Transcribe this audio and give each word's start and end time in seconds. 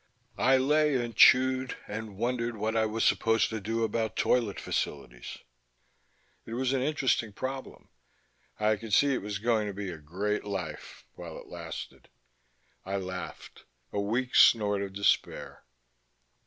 I 0.39 0.57
lay 0.57 0.95
and 0.95 1.15
chewed, 1.15 1.77
and 1.87 2.17
wondered 2.17 2.57
what 2.57 2.75
I 2.75 2.87
was 2.87 3.05
supposed 3.05 3.49
to 3.51 3.61
do 3.61 3.83
about 3.83 4.15
toilet 4.15 4.59
facilities; 4.59 5.37
it 6.43 6.55
was 6.55 6.73
an 6.73 6.81
interesting 6.81 7.31
problem. 7.33 7.87
I 8.59 8.77
could 8.77 8.95
see 8.95 9.13
it 9.13 9.21
was 9.21 9.37
going 9.37 9.67
to 9.67 9.75
be 9.75 9.91
a 9.91 9.99
great 9.99 10.43
life, 10.43 11.05
while 11.13 11.37
it 11.37 11.49
lasted. 11.49 12.09
I 12.83 12.97
laughed: 12.97 13.65
a 13.93 13.99
weak 14.01 14.33
snort 14.33 14.81
of 14.81 14.93
despair. 14.93 15.65